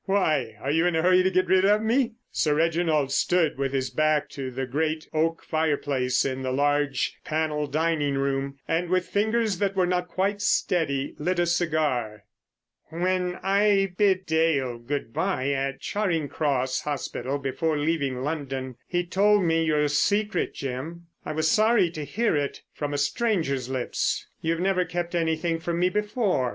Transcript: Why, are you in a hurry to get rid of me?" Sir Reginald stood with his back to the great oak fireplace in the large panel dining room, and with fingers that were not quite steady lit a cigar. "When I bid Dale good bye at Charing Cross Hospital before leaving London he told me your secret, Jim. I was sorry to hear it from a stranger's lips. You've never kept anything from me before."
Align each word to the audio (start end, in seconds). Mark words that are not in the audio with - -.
Why, 0.05 0.55
are 0.59 0.71
you 0.71 0.87
in 0.87 0.95
a 0.95 1.03
hurry 1.03 1.21
to 1.21 1.29
get 1.29 1.45
rid 1.45 1.63
of 1.63 1.79
me?" 1.83 2.13
Sir 2.31 2.55
Reginald 2.55 3.11
stood 3.11 3.59
with 3.59 3.71
his 3.71 3.91
back 3.91 4.29
to 4.29 4.49
the 4.49 4.65
great 4.65 5.07
oak 5.13 5.43
fireplace 5.43 6.25
in 6.25 6.41
the 6.41 6.51
large 6.51 7.19
panel 7.23 7.67
dining 7.67 8.15
room, 8.15 8.57
and 8.67 8.89
with 8.89 9.05
fingers 9.07 9.59
that 9.59 9.75
were 9.75 9.85
not 9.85 10.07
quite 10.07 10.41
steady 10.41 11.13
lit 11.19 11.37
a 11.37 11.45
cigar. 11.45 12.23
"When 12.85 13.37
I 13.43 13.93
bid 13.95 14.25
Dale 14.25 14.79
good 14.79 15.13
bye 15.13 15.51
at 15.51 15.81
Charing 15.81 16.29
Cross 16.29 16.81
Hospital 16.81 17.37
before 17.37 17.77
leaving 17.77 18.23
London 18.23 18.77
he 18.87 19.05
told 19.05 19.43
me 19.43 19.63
your 19.63 19.87
secret, 19.87 20.55
Jim. 20.55 21.05
I 21.27 21.31
was 21.33 21.47
sorry 21.47 21.91
to 21.91 22.03
hear 22.05 22.35
it 22.35 22.63
from 22.73 22.91
a 22.91 22.97
stranger's 22.97 23.69
lips. 23.69 24.25
You've 24.41 24.59
never 24.61 24.83
kept 24.83 25.13
anything 25.13 25.59
from 25.59 25.77
me 25.77 25.89
before." 25.89 26.49